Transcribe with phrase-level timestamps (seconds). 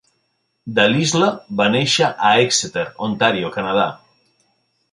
[0.77, 1.27] De Lisle
[1.59, 3.87] va néixer a Exeter, Ontario, Canadà.